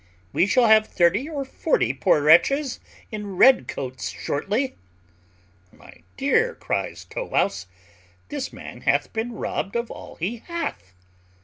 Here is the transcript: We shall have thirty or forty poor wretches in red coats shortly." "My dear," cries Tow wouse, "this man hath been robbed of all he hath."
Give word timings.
We 0.33 0.47
shall 0.47 0.65
have 0.65 0.87
thirty 0.87 1.29
or 1.29 1.45
forty 1.45 1.93
poor 1.93 2.21
wretches 2.23 2.79
in 3.11 3.37
red 3.37 3.67
coats 3.67 4.09
shortly." 4.09 4.75
"My 5.71 6.01
dear," 6.17 6.55
cries 6.55 7.05
Tow 7.05 7.25
wouse, 7.25 7.67
"this 8.29 8.51
man 8.51 8.81
hath 8.81 9.13
been 9.13 9.33
robbed 9.33 9.75
of 9.75 9.91
all 9.91 10.15
he 10.15 10.37
hath." 10.37 10.93